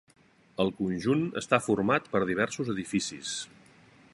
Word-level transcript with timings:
El 0.63 0.71
conjunt 0.77 1.21
està 1.41 1.59
format 1.65 2.09
per 2.15 2.21
diversos 2.31 2.73
edificis. 2.75 3.35